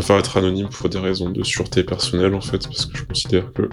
[0.00, 3.52] Préfère être anonyme pour des raisons de sûreté personnelle en fait, parce que je considère
[3.52, 3.68] que,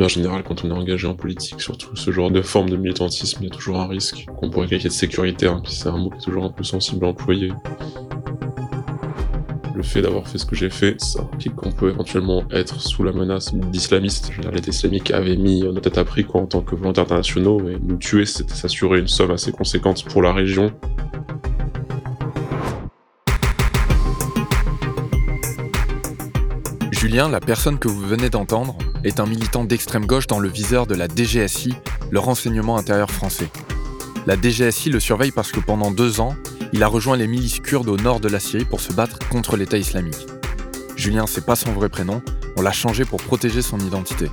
[0.00, 3.38] en général, quand on est engagé en politique, surtout ce genre de forme de militantisme,
[3.42, 6.10] il y a toujours un risque qu'on pourrait qualifier de sécuritaire, puis c'est un mot
[6.10, 7.50] qui est toujours un peu sensible à employer.
[9.74, 13.02] Le fait d'avoir fait ce que j'ai fait, ça implique qu'on peut éventuellement être sous
[13.02, 14.30] la menace d'islamistes.
[14.52, 17.76] L'État islamique avait mis nos têtes à prix quoi, en tant que volontaires internationaux, et
[17.82, 20.70] nous tuer, c'était s'assurer une somme assez conséquente pour la région.
[27.12, 30.86] Julien, la personne que vous venez d'entendre, est un militant d'extrême gauche dans le viseur
[30.86, 31.74] de la DGSI,
[32.10, 33.50] le renseignement intérieur français.
[34.24, 36.34] La DGSI le surveille parce que pendant deux ans,
[36.72, 39.58] il a rejoint les milices kurdes au nord de la Syrie pour se battre contre
[39.58, 40.26] l'État islamique.
[40.96, 42.22] Julien, c'est pas son vrai prénom,
[42.56, 44.30] on l'a changé pour protéger son identité.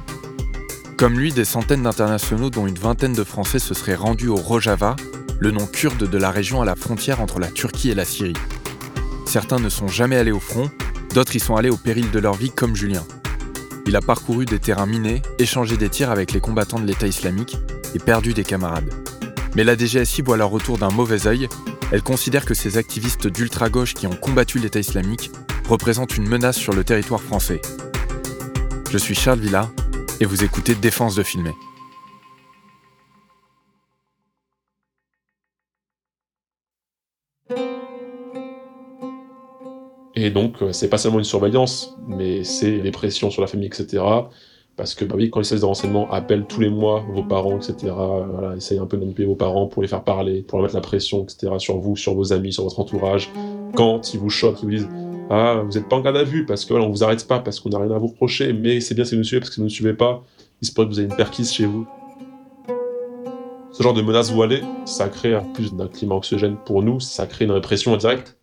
[0.96, 4.96] Comme lui, des centaines d'internationaux, dont une vingtaine de Français, se seraient rendus au Rojava,
[5.38, 8.38] le nom kurde de la région à la frontière entre la Turquie et la Syrie.
[9.26, 10.72] Certains ne sont jamais allés au front,
[11.14, 13.04] D'autres y sont allés au péril de leur vie comme Julien.
[13.88, 17.58] Il a parcouru des terrains minés, échangé des tirs avec les combattants de l'État islamique
[17.96, 18.94] et perdu des camarades.
[19.56, 21.50] Mais la DGSI voit leur retour d'un mauvais œil.
[21.92, 25.32] Elle considère que ces activistes d'ultra-gauche qui ont combattu l'État islamique
[25.68, 27.62] représentent une menace sur le territoire français.
[28.92, 29.72] Je suis Charles Villa
[30.20, 31.56] et vous écoutez Défense de filmer.
[40.30, 43.66] Et donc, euh, c'est pas seulement une surveillance, mais c'est les pressions sur la famille,
[43.66, 44.04] etc.
[44.78, 47.58] Parce que, bah oui, quand les services de renseignement appellent tous les mois vos parents,
[47.58, 50.60] etc., euh, voilà, essayent un peu de manipuler vos parents pour les faire parler, pour
[50.60, 53.32] leur mettre la pression, etc., sur vous, sur vos amis, sur votre entourage.
[53.74, 54.90] Quand ils vous choquent, ils vous disent
[55.32, 57.40] Ah, vous n'êtes pas en garde à vue, parce que voilà, on vous arrête pas,
[57.40, 59.50] parce qu'on n'a rien à vous reprocher, mais c'est bien si vous nous suivez, parce
[59.50, 60.24] que si vous ne suivez pas,
[60.62, 61.88] il se pourrait que vous ayez une perquise chez vous.
[63.72, 67.46] Ce genre de menaces voilées, ça crée plus d'un climat anxiogène pour nous, ça crée
[67.46, 68.39] une répression indirecte.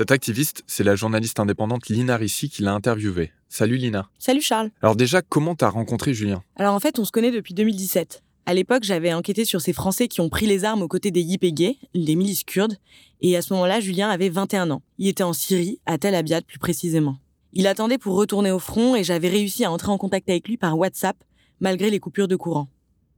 [0.00, 3.32] Cette activiste, c'est la journaliste indépendante Lina Rissi qui l'a interviewée.
[3.50, 4.08] Salut Lina.
[4.18, 4.70] Salut Charles.
[4.80, 6.42] Alors déjà, comment t'as rencontré Julien?
[6.56, 8.22] Alors en fait, on se connaît depuis 2017.
[8.46, 11.20] À l'époque, j'avais enquêté sur ces Français qui ont pris les armes aux côtés des
[11.20, 12.78] YPG, les milices kurdes,
[13.20, 14.80] et à ce moment-là, Julien avait 21 ans.
[14.96, 17.18] Il était en Syrie, à Tel Abyad plus précisément.
[17.52, 20.56] Il attendait pour retourner au front et j'avais réussi à entrer en contact avec lui
[20.56, 21.22] par WhatsApp,
[21.60, 22.70] malgré les coupures de courant.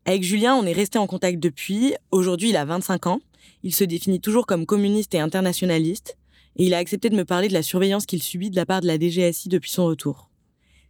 [0.04, 1.94] Avec Julien, on est resté en contact depuis.
[2.10, 3.20] Aujourd'hui, il a 25 ans.
[3.62, 6.16] Il se définit toujours comme communiste et internationaliste
[6.56, 8.80] et il a accepté de me parler de la surveillance qu'il subit de la part
[8.80, 10.30] de la DGSI depuis son retour.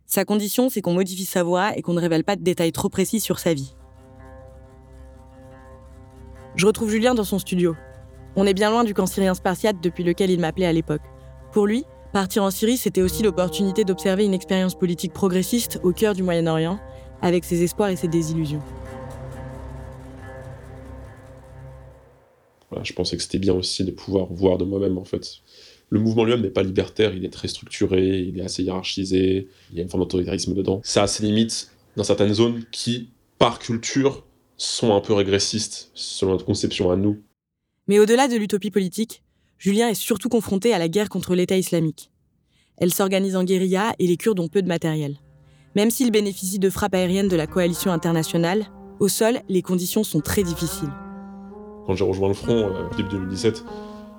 [0.06, 2.88] Sa condition, c'est qu'on modifie sa voix et qu'on ne révèle pas de détails trop
[2.88, 3.74] précis sur sa vie.
[6.54, 7.74] Je retrouve Julien dans son studio.
[8.36, 11.02] On est bien loin du camp syrien spartiate depuis lequel il m'appelait à l'époque.
[11.52, 16.14] Pour lui, partir en Syrie, c'était aussi l'opportunité d'observer une expérience politique progressiste au cœur
[16.14, 16.78] du Moyen-Orient,
[17.22, 18.62] avec ses espoirs et ses désillusions.
[22.82, 25.38] je pensais que c'était bien aussi de pouvoir voir de moi-même en fait.
[25.92, 29.76] Le mouvement lui-même n'est pas libertaire, il est très structuré, il est assez hiérarchisé, il
[29.76, 30.80] y a une forme d'autoritarisme dedans.
[30.84, 34.25] Ça a ses limites dans certaines zones qui, par culture,
[34.56, 37.19] sont un peu régressistes selon notre conception à nous.
[37.88, 39.22] Mais au-delà de l'utopie politique,
[39.58, 42.10] Julien est surtout confronté à la guerre contre l'État islamique.
[42.78, 45.19] Elle s'organise en guérilla et les Kurdes ont peu de matériel.
[45.76, 48.64] Même s'ils bénéficient de frappes aériennes de la coalition internationale,
[48.98, 50.88] au sol, les conditions sont très difficiles.
[51.84, 53.62] Quand j'ai rejoint le front, euh, début 2017,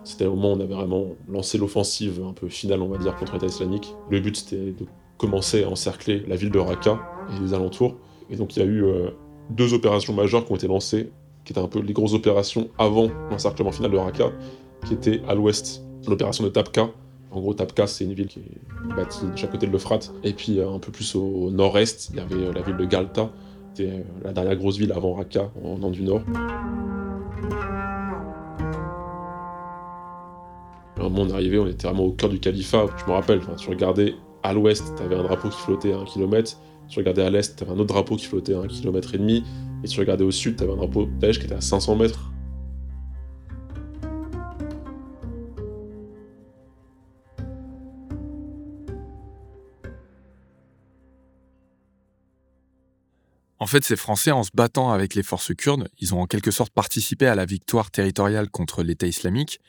[0.03, 3.15] c'était au moment où on avait vraiment lancé l'offensive un peu finale, on va dire,
[3.15, 3.93] contre l'État islamique.
[4.09, 4.85] Le but, c'était de
[5.17, 6.99] commencer à encercler la ville de Raqqa
[7.31, 7.95] et les alentours.
[8.29, 9.09] Et donc, il y a eu euh,
[9.49, 11.11] deux opérations majeures qui ont été lancées,
[11.45, 14.31] qui étaient un peu les grosses opérations avant l'encerclement final de Raqqa,
[14.85, 16.89] qui étaient à l'ouest, l'opération de Tabqa.
[17.31, 20.13] En gros, Tabqa, c'est une ville qui est bâtie de chaque côté de l'Euphrate.
[20.23, 23.31] Et puis, euh, un peu plus au nord-est, il y avait la ville de Galta,
[23.73, 26.21] c'était la dernière grosse ville avant Raqqa, en Inde du Nord.
[31.05, 32.85] Un moment, on est arrivé, on était vraiment au cœur du califat.
[32.97, 36.05] Je me rappelle, tu regardais à l'ouest, tu avais un drapeau qui flottait à un
[36.05, 36.57] kilomètre.
[36.89, 39.17] Tu regardais à l'est, tu avais un autre drapeau qui flottait à un kilomètre et
[39.17, 39.43] demi.
[39.83, 42.33] Et tu regardais au sud, tu avais un drapeau belge qui était à 500 mètres.
[53.59, 56.51] En fait, ces Français, en se battant avec les forces kurdes, ils ont en quelque
[56.51, 59.61] sorte participé à la victoire territoriale contre l'État islamique,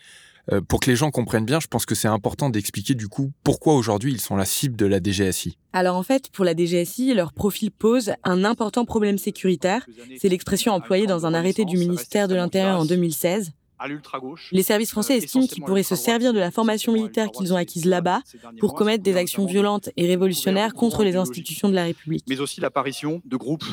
[0.53, 3.33] Euh, pour que les gens comprennent bien, je pense que c'est important d'expliquer du coup
[3.43, 5.57] pourquoi aujourd'hui ils sont la cible de la DGSI.
[5.73, 9.87] Alors en fait, pour la DGSI, leur profil pose un important problème sécuritaire.
[10.19, 13.53] C'est l'expression employée dans un arrêté du ministère de l'Intérieur en 2016.
[14.53, 17.85] Les services français estiment qu'ils pourraient se servir de la formation militaire qu'ils ont acquise
[17.85, 18.21] là-bas
[18.61, 22.25] pour commettre des actions violentes et révolutionnaires contre les institutions de la République.
[22.29, 23.65] Mais aussi l'apparition de groupes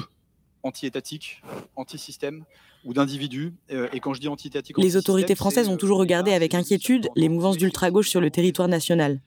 [0.64, 1.42] anti-étatiques,
[1.76, 2.44] anti-systèmes
[2.86, 3.54] ou d'individus.
[3.72, 4.28] Euh, et quand je dis
[4.78, 9.20] les autorités françaises ont toujours regardé avec inquiétude les mouvances d'ultra-gauche sur le territoire national.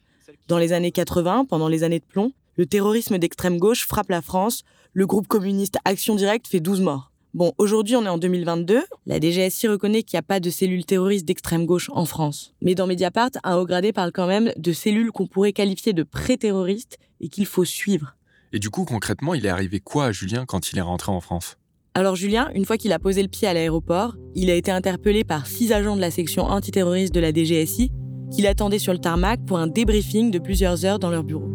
[0.48, 4.22] Dans les années 80, pendant les années de plomb, le terrorisme d'extrême gauche frappe la
[4.22, 4.62] France.
[4.92, 7.10] Le groupe communiste Action Directe fait 12 morts.
[7.34, 8.84] Bon, aujourd'hui, on est en 2022.
[9.06, 12.54] La DGSI reconnaît qu'il n'y a pas de cellules terroristes d'extrême gauche en France.
[12.62, 16.04] Mais dans Mediapart, un haut gradé parle quand même de cellules qu'on pourrait qualifier de
[16.04, 18.14] pré-terroristes et qu'il faut suivre.
[18.52, 21.20] Et du coup, concrètement, il est arrivé quoi à Julien quand il est rentré en
[21.20, 21.56] France?
[21.96, 25.22] Alors Julien, une fois qu'il a posé le pied à l'aéroport, il a été interpellé
[25.22, 27.92] par six agents de la section antiterroriste de la DGSI
[28.32, 31.48] qui l'attendaient sur le tarmac pour un débriefing de plusieurs heures dans leur bureau.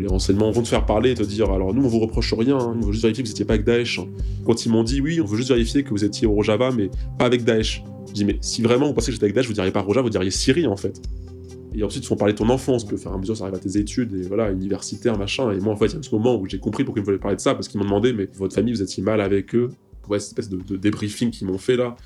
[0.00, 2.56] Les renseignements vont te faire parler et te dire alors nous on vous reproche rien,
[2.56, 4.00] hein, on veut juste vérifier que vous n'étiez pas avec Daesh.
[4.46, 6.88] Quand ils m'ont dit oui, on veut juste vérifier que vous étiez au Rojava mais
[7.18, 7.84] pas avec Daesh.
[8.08, 10.04] Je dis mais si vraiment vous pensez que j'étais avec Daesh, vous diriez pas Rojava,
[10.04, 10.98] vous diriez Syrie en fait.
[11.74, 13.58] Et ensuite, ils font parler de ton enfance, que faire à mesure, ça arrive à
[13.58, 15.52] tes études, et voilà, universitaire, machin.
[15.52, 17.06] Et moi, en fait, il y a ce moment où j'ai compris pourquoi ils me
[17.06, 19.54] voulaient parler de ça, parce qu'ils m'ont demandé, mais votre famille, vous étiez mal avec
[19.54, 19.70] eux?
[20.08, 21.96] Ouais, cette espèce de, débriefing qu'ils m'ont fait là.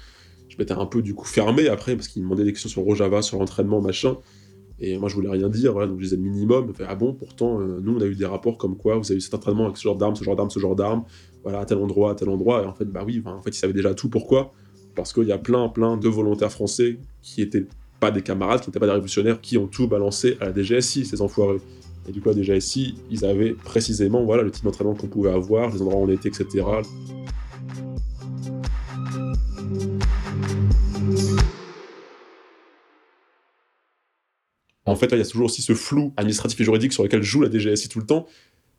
[0.49, 2.83] Je m'étais un peu, du coup, fermé après, parce qu'ils me demandaient des questions sur
[2.83, 4.17] Rojava, sur l'entraînement, machin.
[4.81, 6.73] Et moi, je voulais rien dire, voilà, donc je disais le minimum.
[6.89, 9.21] Ah bon, pourtant, euh, nous, on a eu des rapports comme quoi vous avez eu
[9.21, 11.05] cet entraînement avec ce genre d'armes, ce genre d'armes, ce genre d'armes,
[11.45, 12.65] voilà, à tel endroit, à tel endroit.
[12.65, 14.09] Et en fait, bah oui, en fait, ils savaient déjà tout.
[14.09, 14.53] Pourquoi
[14.97, 17.67] Parce qu'il y a plein, plein de volontaires français qui étaient
[18.03, 21.05] pas des camarades, qui n'étaient pas des révolutionnaires, qui ont tout balancé à la DGSI,
[21.05, 21.61] ces enfoirés.
[22.09, 25.71] Et du coup, la DGSI, ils avaient précisément voilà, le type d'entraînement qu'on pouvait avoir,
[25.71, 26.65] les endroits où on était, etc.
[34.85, 37.43] En fait, il y a toujours aussi ce flou administratif et juridique sur lequel joue
[37.43, 38.27] la DGSI tout le temps.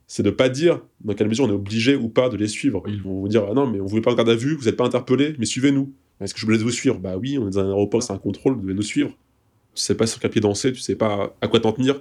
[0.06, 2.82] C'est de pas dire dans quelle mesure on est obligé ou pas de les suivre.
[2.88, 4.54] Ils vont vous dire ah non, mais on ne voulait pas en garde à vue,
[4.54, 5.94] vous n'êtes pas interpellé, mais suivez-nous.
[6.20, 6.98] Est-ce que je voulais vous suivre?
[6.98, 9.10] Bah oui, on est dans un aéroport, c'est un contrôle, vous devez nous suivre.
[9.74, 12.00] Tu sais pas sur quel pied danser, tu sais pas à quoi t'en tenir.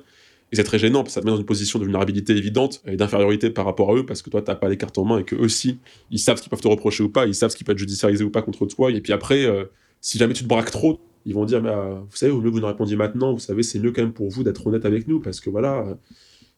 [0.51, 2.83] Et c'est très gênant, parce que ça te met dans une position de vulnérabilité évidente
[2.86, 5.18] et d'infériorité par rapport à eux, parce que toi, t'as pas les cartes en main
[5.18, 5.80] et qu'eux aussi,
[6.12, 7.80] ils savent ce qu'ils peuvent te reprocher ou pas, ils savent ce qui peut être
[7.80, 8.92] judiciarisé ou pas contre toi.
[8.92, 9.65] Et puis après, euh,
[10.00, 12.56] si jamais tu te braques trop, ils vont dire, euh, vous savez, au mieux que
[12.56, 15.07] vous nous répondiez maintenant, vous savez, c'est mieux quand même pour vous d'être honnête avec
[15.07, 15.95] nous, parce que voilà, euh,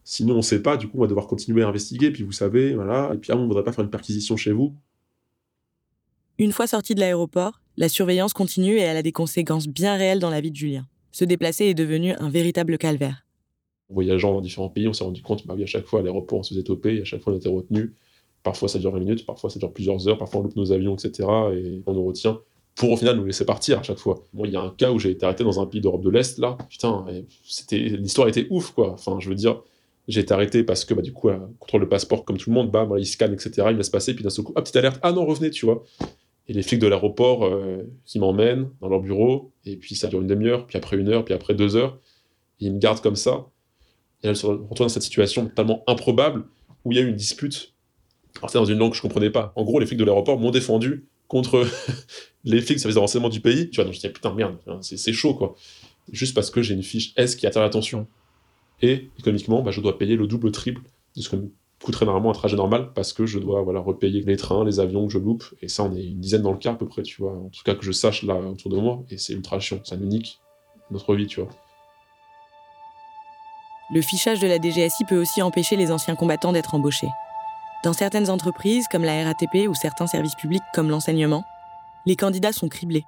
[0.03, 2.73] sinon on sait pas, du coup, on va devoir continuer à investiguer, puis vous savez,
[2.73, 4.75] voilà, et puis ah, on voudrait pas faire une perquisition chez vous.
[6.37, 10.19] Une fois sorti de l'aéroport, la surveillance continue et elle a des conséquences bien réelles
[10.19, 10.85] dans la vie de Julien.
[11.13, 13.25] Se déplacer est devenu un véritable calvaire.
[13.89, 16.43] Voyageant dans différents pays, on s'est rendu compte, bah à chaque fois à l'aéroport, on
[16.43, 17.93] se faisait toper, à chaque fois on était retenu.
[18.43, 20.97] Parfois ça dure 20 minutes, parfois ça dure plusieurs heures, parfois on loupe nos avions,
[20.97, 21.29] etc.
[21.53, 22.41] Et on nous retient
[22.75, 24.21] pour au final nous laisser partir à chaque fois.
[24.33, 26.09] Moi, il y a un cas où j'ai été arrêté dans un pays d'Europe de
[26.09, 26.57] l'Est, là.
[26.69, 27.05] Putain,
[27.71, 28.91] l'histoire était ouf, quoi.
[28.91, 29.61] Enfin, je veux dire,
[30.09, 31.29] j'ai été arrêté parce que, bah, du coup,
[31.59, 33.67] contrôle le passeport comme tout le monde, bah, voilà, ils scannent, etc.
[33.67, 35.65] Ils me laissent passer, puis d'un seul coup, ah, petite alerte, ah non, revenez, tu
[35.65, 35.85] vois
[36.47, 40.21] et les flics de l'aéroport euh, qui m'emmènent dans leur bureau, et puis ça dure
[40.21, 41.99] une demi-heure, puis après une heure, puis après deux heures,
[42.59, 43.47] ils me gardent comme ça.
[44.23, 46.45] Et là, je me retrouve dans cette situation totalement improbable
[46.83, 47.73] où il y a eu une dispute.
[48.37, 49.53] Alors, c'est dans une langue que je comprenais pas.
[49.55, 51.67] En gros, les flics de l'aéroport m'ont défendu contre
[52.43, 53.69] les flics du service de renseignement du pays.
[53.69, 55.55] Tu vois, donc je disais, putain, merde, c'est chaud, quoi.
[56.11, 58.07] Juste parce que j'ai une fiche S qui attire l'attention.
[58.81, 60.81] Et économiquement, bah, je dois payer le double, triple
[61.15, 61.37] de ce que
[61.85, 65.05] coûterait normalement un trajet normal parce que je dois voilà, repayer les trains, les avions
[65.05, 65.45] que je loupe.
[65.61, 67.33] Et ça, on est une dizaine dans le cas à peu près, tu vois.
[67.33, 69.03] En tout cas, que je sache là autour de moi.
[69.09, 69.79] Et c'est ultra chiant.
[69.83, 70.09] Ça nous
[70.91, 71.49] notre vie, tu vois.
[73.93, 77.09] Le fichage de la DGSI peut aussi empêcher les anciens combattants d'être embauchés.
[77.83, 81.43] Dans certaines entreprises, comme la RATP ou certains services publics comme l'enseignement,
[82.07, 83.05] les candidats sont criblés,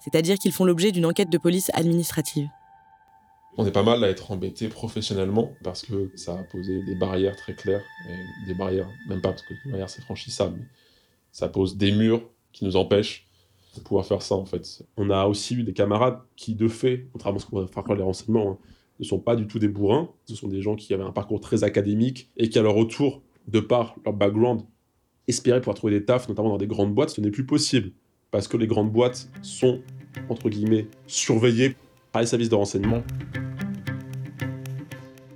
[0.00, 2.48] c'est-à-dire qu'ils font l'objet d'une enquête de police administrative
[3.58, 7.36] on est pas mal à être embêté professionnellement parce que ça a posé des barrières
[7.36, 7.82] très claires,
[8.46, 10.66] des barrières, même pas parce que les barrières c'est franchissable, mais
[11.32, 12.22] ça pose des murs
[12.52, 13.26] qui nous empêchent
[13.74, 14.82] de pouvoir faire ça en fait.
[14.96, 17.82] On a aussi eu des camarades qui de fait, contrairement à ce qu'on va faire
[17.82, 18.58] croire les renseignements, hein,
[18.98, 21.40] ne sont pas du tout des bourrins, ce sont des gens qui avaient un parcours
[21.40, 24.62] très académique et qui à leur retour, de par leur background,
[25.28, 27.92] espéraient pouvoir trouver des tafs, notamment dans des grandes boîtes, ce n'est plus possible
[28.30, 29.80] parce que les grandes boîtes sont
[30.28, 31.76] entre guillemets surveillées
[32.16, 33.02] par les services de renseignement.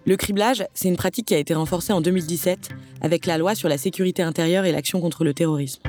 [0.07, 2.71] Le criblage, c'est une pratique qui a été renforcée en 2017
[3.03, 5.83] avec la loi sur la sécurité intérieure et l'action contre le terrorisme.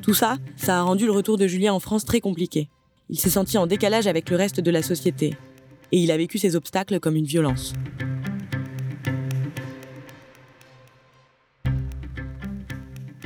[0.00, 2.70] Tout ça, ça a rendu le retour de Julien en France très compliqué.
[3.10, 5.36] Il s'est senti en décalage avec le reste de la société
[5.92, 7.74] et il a vécu ces obstacles comme une violence.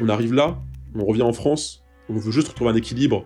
[0.02, 0.60] On arrive là,
[0.96, 3.24] on revient en France, on veut juste retrouver un équilibre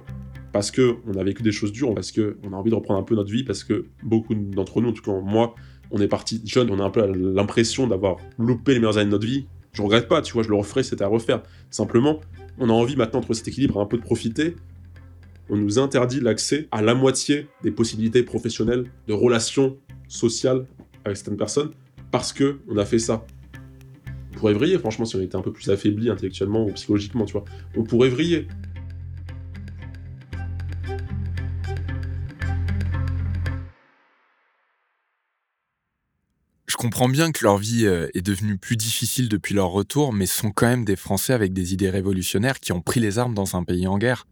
[0.53, 3.15] parce qu'on a vécu des choses dures, parce qu'on a envie de reprendre un peu
[3.15, 5.55] notre vie, parce que beaucoup d'entre nous, en tout cas moi,
[5.91, 9.11] on est parti jeune, on a un peu l'impression d'avoir loupé les meilleures années de
[9.13, 9.47] notre vie.
[9.73, 11.43] Je regrette pas, tu vois, je le referai, c'était à refaire.
[11.71, 12.21] Simplement,
[12.59, 14.57] on a envie maintenant de cet équilibre un peu de profiter.
[15.51, 19.79] On nous interdit l'accès à la moitié des possibilités professionnelles, de relations
[20.09, 20.67] sociales
[21.05, 21.71] avec certaines personnes,
[22.11, 23.25] parce que on a fait ça.
[24.33, 27.33] On pourrait vriller, franchement, si on était un peu plus affaibli intellectuellement ou psychologiquement, tu
[27.33, 27.45] vois.
[27.77, 28.47] On pourrait vriller.
[36.79, 40.53] Comprends bien que leur vie euh, est devenue plus difficile depuis leur retour, mais sont
[40.53, 43.65] quand même des Français avec des idées révolutionnaires qui ont pris les armes dans un
[43.65, 44.27] pays en guerre.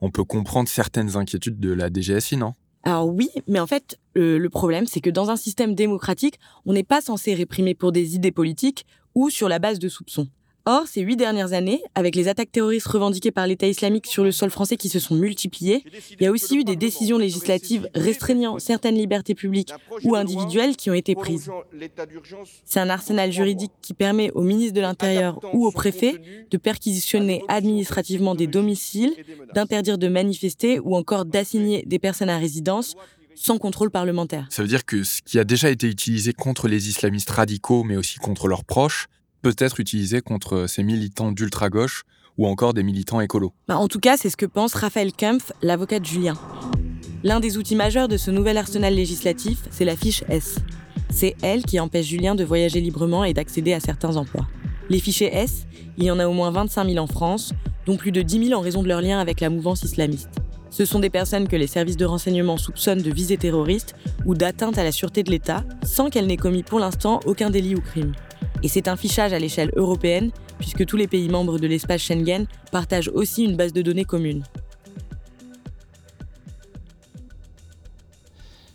[0.00, 2.54] On peut comprendre certaines inquiétudes de la DGSI, non?
[2.82, 6.82] Alors oui, mais en fait, le problème, c'est que dans un système démocratique, on n'est
[6.82, 8.84] pas censé réprimer pour des idées politiques
[9.14, 10.28] ou sur la base de soupçons.
[10.66, 14.32] Or, ces huit dernières années, avec les attaques terroristes revendiquées par l'État islamique sur le
[14.32, 15.84] sol français qui se sont multipliées,
[16.18, 20.90] il y a aussi eu des décisions législatives restreignant certaines libertés publiques ou individuelles qui
[20.90, 21.50] ont été prises.
[22.64, 27.42] C'est un arsenal juridique qui permet au ministre de l'Intérieur ou au préfet de perquisitionner
[27.48, 29.14] administrativement des domiciles,
[29.54, 32.96] d'interdire de manifester ou encore d'assigner des personnes à résidence
[33.34, 34.46] sans contrôle parlementaire.
[34.48, 37.96] Ça veut dire que ce qui a déjà été utilisé contre les islamistes radicaux, mais
[37.96, 39.08] aussi contre leurs proches,
[39.44, 42.04] peut être utilisé contre ces militants d'ultra-gauche
[42.38, 43.52] ou encore des militants écolos.
[43.68, 46.32] Bah, en tout cas, c'est ce que pense Raphaël Kempf, l'avocat de Julien.
[47.22, 50.60] L'un des outils majeurs de ce nouvel arsenal législatif, c'est la fiche S.
[51.10, 54.48] C'est elle qui empêche Julien de voyager librement et d'accéder à certains emplois.
[54.88, 55.66] Les fichiers S,
[55.98, 57.52] il y en a au moins 25 000 en France,
[57.84, 60.30] dont plus de 10 000 en raison de leur lien avec la mouvance islamiste.
[60.70, 64.78] Ce sont des personnes que les services de renseignement soupçonnent de visées terroristes ou d'atteinte
[64.78, 68.12] à la sûreté de l'État, sans qu'elles n'aient commis pour l'instant aucun délit ou crime.
[68.62, 72.46] Et c'est un fichage à l'échelle européenne, puisque tous les pays membres de l'espace Schengen
[72.72, 74.42] partagent aussi une base de données commune.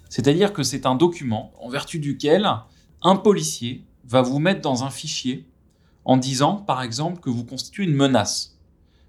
[0.09, 2.47] C'est-à-dire que c'est un document en vertu duquel
[3.01, 5.47] un policier va vous mettre dans un fichier
[6.03, 8.57] en disant, par exemple, que vous constituez une menace.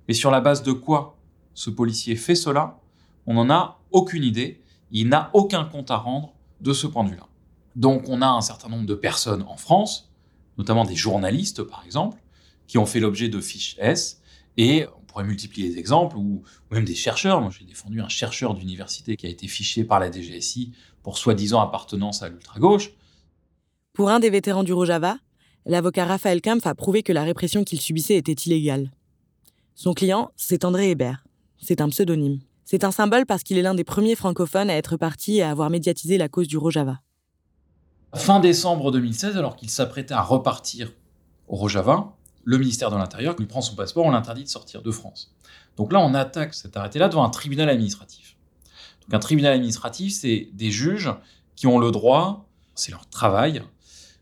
[0.07, 1.17] Mais sur la base de quoi
[1.55, 2.79] ce policier fait cela?
[3.27, 4.61] On n'en a aucune idée.
[4.91, 7.27] Il n'a aucun compte à rendre de ce point de vue-là.
[7.77, 10.10] Donc on a un certain nombre de personnes en France
[10.61, 12.19] notamment des journalistes par exemple,
[12.67, 14.21] qui ont fait l'objet de fiches S.
[14.57, 17.41] Et on pourrait multiplier les exemples, ou, même des chercheurs.
[17.41, 21.61] Moi, j'ai défendu un chercheur d'université qui a été fiché par la DGSI pour soi-disant
[21.61, 22.91] appartenance à l'ultra-gauche.
[23.95, 25.17] Pour un des vétérans du Rojava,
[25.65, 28.91] l'avocat Raphaël Kampf a prouvé que la répression qu'il subissait était illégale.
[29.75, 31.25] Son client, c'est André Hébert.
[31.59, 32.41] C'est un pseudonyme.
[32.65, 35.51] C'est un symbole parce qu'il est l'un des premiers francophones à être parti et à
[35.51, 37.01] avoir médiatisé la cause du Rojava.
[38.15, 40.93] Fin décembre 2016, alors qu'il s'apprêtait à repartir
[41.47, 44.91] au Rojava, le ministère de l'Intérieur lui prend son passeport, on l'interdit de sortir de
[44.91, 45.33] France.
[45.77, 48.37] Donc là, on attaque cet arrêté-là devant un tribunal administratif.
[49.03, 51.13] Donc un tribunal administratif, c'est des juges
[51.55, 53.63] qui ont le droit, c'est leur travail,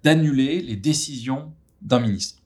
[0.04, 2.42] d'annuler les décisions d'un ministre.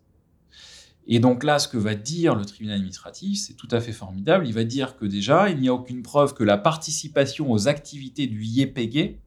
[1.09, 4.47] Et donc là, ce que va dire le tribunal administratif, c'est tout à fait formidable.
[4.47, 8.29] Il va dire que déjà, il n'y a aucune preuve que la participation aux activités
[8.29, 9.19] du YPG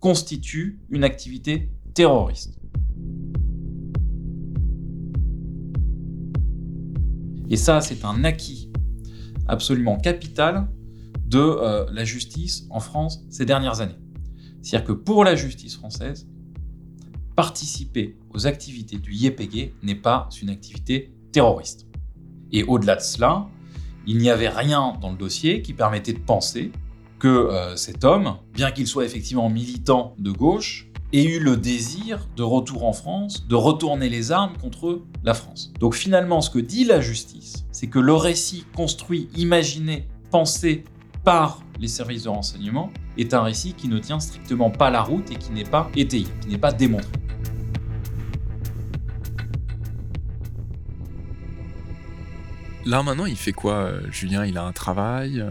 [0.00, 2.58] constitue une activité terroriste.
[7.48, 8.70] Et ça, c'est un acquis
[9.46, 10.68] absolument capital
[11.26, 13.98] de euh, la justice en France ces dernières années.
[14.62, 16.28] C'est-à-dire que pour la justice française,
[17.36, 21.86] participer aux activités du YPG n'est pas une activité terroriste.
[22.50, 23.46] Et au-delà de cela,
[24.06, 26.72] il n'y avait rien dans le dossier qui permettait de penser
[27.18, 32.28] que euh, cet homme, bien qu'il soit effectivement militant de gauche, ait eu le désir
[32.36, 35.72] de retour en France, de retourner les armes contre la France.
[35.80, 40.84] Donc finalement, ce que dit la justice, c'est que le récit construit, imaginé, pensé
[41.24, 45.30] par les services de renseignement est un récit qui ne tient strictement pas la route
[45.30, 47.10] et qui n'est pas étayé, qui n'est pas démontré.
[52.84, 54.44] Là maintenant, il fait quoi, euh, Julien?
[54.44, 55.50] Il a un travail euh?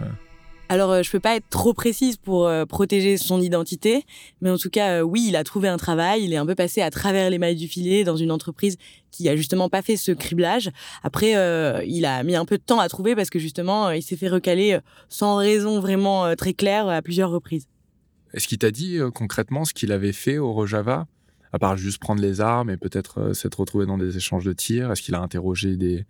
[0.68, 4.04] Alors, euh, je peux pas être trop précise pour euh, protéger son identité,
[4.42, 6.24] mais en tout cas, euh, oui, il a trouvé un travail.
[6.24, 8.78] Il est un peu passé à travers les mailles du filet dans une entreprise
[9.12, 10.72] qui a justement pas fait ce criblage.
[11.04, 11.32] Après,
[11.88, 14.28] il a mis un peu de temps à trouver parce que justement, il s'est fait
[14.28, 17.68] recaler sans raison vraiment très claire à plusieurs reprises.
[18.34, 21.08] Est-ce qu'il t'a dit concrètement ce qu'il avait fait au Rojava?
[21.54, 24.92] À part juste prendre les armes et peut-être s'être retrouvé dans des échanges de tirs
[24.92, 26.06] Est-ce qu'il a interrogé des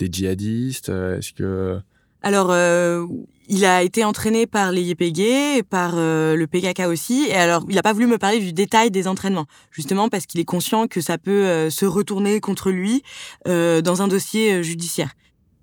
[0.00, 0.88] djihadistes?
[0.88, 1.80] Est-ce que
[2.22, 3.06] alors, euh,
[3.48, 7.26] il a été entraîné par les YPG, par euh, le PKK aussi.
[7.28, 10.40] Et alors, il n'a pas voulu me parler du détail des entraînements, justement parce qu'il
[10.40, 13.02] est conscient que ça peut euh, se retourner contre lui
[13.46, 15.10] dans un dossier judiciaire.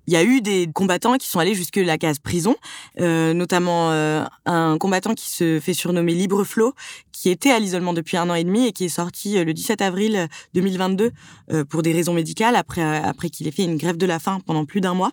[0.06, 2.54] Il y a eu des combattants qui sont allés jusque la case prison,
[3.00, 6.74] euh, notamment euh, un combattant qui se fait surnommer Libre Flo,
[7.10, 9.52] qui était à l'isolement depuis un an et demi et qui est sorti euh, le
[9.52, 11.10] 17 avril 2022
[11.68, 14.64] pour des raisons médicales après après qu'il ait fait une grève de la faim pendant
[14.64, 15.12] plus d'un mois.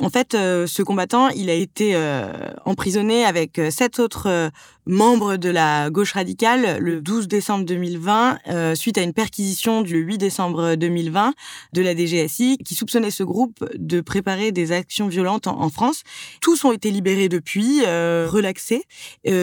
[0.00, 2.32] En fait, euh, ce combattant, il a été euh,
[2.64, 4.50] emprisonné avec euh, sept autres
[4.86, 10.18] membres de la gauche radicale le 12 décembre 2020, suite à une perquisition du 8
[10.18, 11.34] décembre 2020
[11.72, 16.02] de la DGSI, qui soupçonnait ce groupe de préparer des actions violentes en, France.
[16.40, 18.82] Tous ont été libérés depuis, relaxés,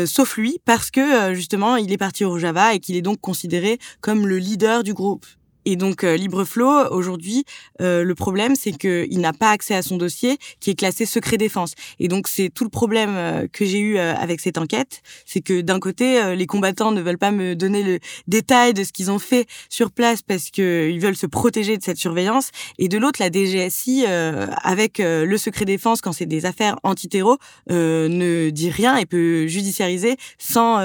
[0.06, 3.80] sauf lui, parce que justement, il est parti au Rojava et qu'il est donc considéré
[4.02, 5.26] comme le leader du groupe.
[5.66, 7.44] Et donc euh, LibreFlow, aujourd'hui,
[7.82, 11.38] euh, le problème, c'est qu'il n'a pas accès à son dossier qui est classé secret
[11.38, 11.74] défense.
[12.00, 15.42] Et donc c'est tout le problème euh, que j'ai eu euh, avec cette enquête, c'est
[15.42, 19.12] que d'un côté, les combattants ne veulent pas me donner le détail de ce qu'ils
[19.12, 22.50] ont fait sur place parce qu'ils veulent se protéger de cette surveillance.
[22.78, 27.38] Et de l'autre, la DGSI, avec le secret défense, quand c'est des affaires anti-terreau,
[27.70, 30.78] ne dit rien et peut judiciariser sans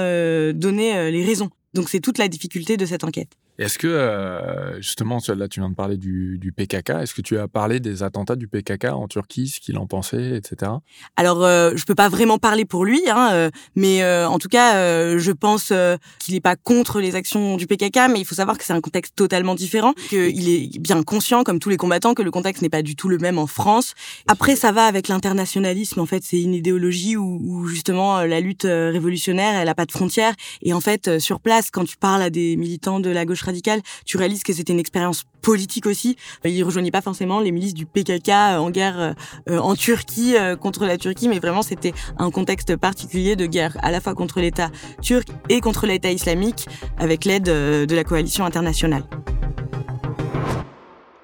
[0.53, 1.49] donner les raisons.
[1.73, 3.29] Donc c'est toute la difficulté de cette enquête.
[3.57, 7.37] Est-ce que, euh, justement, là, tu viens de parler du, du PKK, est-ce que tu
[7.37, 10.73] as parlé des attentats du PKK en Turquie, ce qu'il en pensait, etc.
[11.15, 14.49] Alors, euh, je peux pas vraiment parler pour lui, hein, euh, mais euh, en tout
[14.49, 15.71] cas, euh, je pense
[16.19, 18.81] qu'il n'est pas contre les actions du PKK, mais il faut savoir que c'est un
[18.81, 22.69] contexte totalement différent, qu'il est bien conscient, comme tous les combattants, que le contexte n'est
[22.69, 23.93] pas du tout le même en France.
[24.27, 28.63] Après, ça va avec l'internationalisme, en fait, c'est une idéologie où, où, justement la lutte
[28.63, 32.29] révolutionnaire, elle a pas de frontières, et en fait, sur place, quand tu parles à
[32.29, 36.17] des militants de la gauche radical, tu réalises que c'était une expérience politique aussi.
[36.43, 39.15] Il rejoignait pas forcément les milices du PKK euh, en guerre
[39.49, 43.77] euh, en Turquie euh, contre la Turquie, mais vraiment c'était un contexte particulier de guerre
[43.81, 44.69] à la fois contre l'État
[45.01, 49.03] turc et contre l'État islamique avec l'aide de la coalition internationale.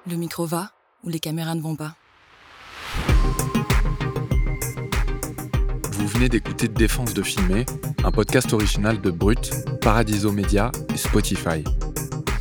[0.08, 0.70] Le micro va
[1.04, 1.96] ou les caméras ne vont pas?
[5.92, 7.64] Vous venez d'écouter Défense de filmer,
[8.04, 11.64] un podcast original de Brut, Paradiso Media et Spotify.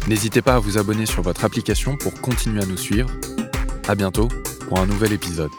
[0.08, 3.10] N'hésitez pas à vous abonner sur votre application pour continuer à nous suivre.
[3.88, 4.28] À bientôt
[4.68, 5.52] pour un nouvel épisode.